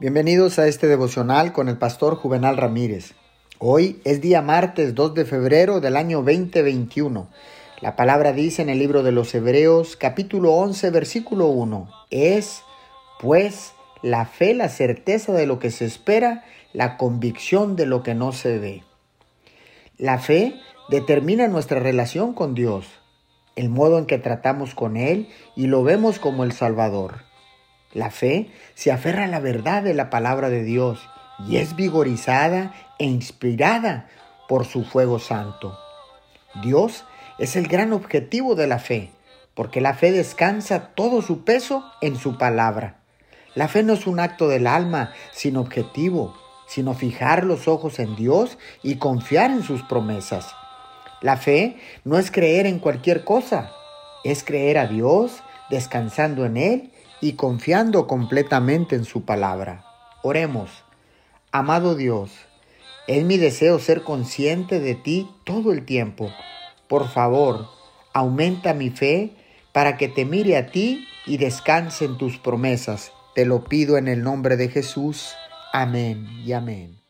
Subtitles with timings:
[0.00, 3.14] Bienvenidos a este devocional con el pastor Juvenal Ramírez.
[3.58, 7.28] Hoy es día martes 2 de febrero del año 2021.
[7.80, 11.90] La palabra dice en el libro de los Hebreos capítulo 11 versículo 1.
[12.12, 12.62] Es
[13.18, 18.14] pues la fe la certeza de lo que se espera, la convicción de lo que
[18.14, 18.84] no se ve.
[19.96, 20.54] La fe
[20.90, 22.86] determina nuestra relación con Dios,
[23.56, 27.27] el modo en que tratamos con Él y lo vemos como el Salvador.
[27.94, 31.08] La fe se aferra a la verdad de la palabra de Dios
[31.46, 34.08] y es vigorizada e inspirada
[34.48, 35.78] por su fuego santo.
[36.62, 37.04] Dios
[37.38, 39.10] es el gran objetivo de la fe,
[39.54, 42.98] porque la fe descansa todo su peso en su palabra.
[43.54, 46.36] La fe no es un acto del alma sin objetivo,
[46.66, 50.54] sino fijar los ojos en Dios y confiar en sus promesas.
[51.22, 53.72] La fe no es creer en cualquier cosa,
[54.24, 59.84] es creer a Dios, descansando en Él y confiando completamente en su palabra.
[60.22, 60.84] Oremos.
[61.50, 62.30] Amado Dios,
[63.06, 66.30] es mi deseo ser consciente de ti todo el tiempo.
[66.88, 67.68] Por favor,
[68.12, 69.34] aumenta mi fe
[69.72, 73.12] para que te mire a ti y descanse en tus promesas.
[73.34, 75.34] Te lo pido en el nombre de Jesús.
[75.72, 77.07] Amén y amén.